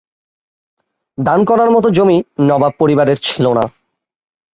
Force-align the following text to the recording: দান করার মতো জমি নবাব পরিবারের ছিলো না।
দান 1.17 1.39
করার 1.45 1.69
মতো 1.71 1.87
জমি 1.89 2.17
নবাব 2.47 2.73
পরিবারের 2.79 3.17
ছিলো 3.17 3.51
না। 3.53 3.65